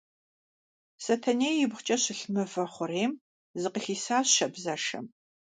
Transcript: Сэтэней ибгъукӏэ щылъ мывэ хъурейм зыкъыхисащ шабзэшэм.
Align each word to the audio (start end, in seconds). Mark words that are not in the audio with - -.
Сэтэней 1.03 1.55
ибгъукӏэ 1.63 1.95
щылъ 2.03 2.25
мывэ 2.33 2.63
хъурейм 2.73 3.13
зыкъыхисащ 3.61 4.27
шабзэшэм. 4.35 5.05